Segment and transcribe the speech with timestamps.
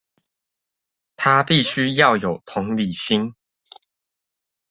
[1.15, 3.35] 它必須要有同理心